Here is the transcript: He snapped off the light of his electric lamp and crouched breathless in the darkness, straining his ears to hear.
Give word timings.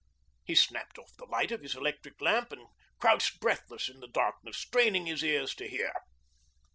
He 0.43 0.55
snapped 0.55 0.97
off 0.97 1.15
the 1.17 1.27
light 1.27 1.51
of 1.51 1.61
his 1.61 1.75
electric 1.75 2.19
lamp 2.21 2.51
and 2.51 2.65
crouched 2.97 3.39
breathless 3.39 3.87
in 3.87 3.99
the 3.99 4.07
darkness, 4.07 4.57
straining 4.57 5.05
his 5.05 5.21
ears 5.23 5.53
to 5.53 5.67
hear. 5.67 5.93